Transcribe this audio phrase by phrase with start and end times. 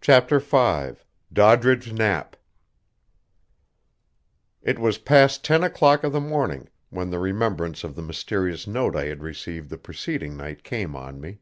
[0.00, 1.00] CHAPTER V
[1.32, 2.36] DODDRIDGE KNAPP
[4.62, 8.94] It was past ten o'clock of the morning when the remembrance of the mysterious note
[8.94, 11.40] I had received the preceding night came on me.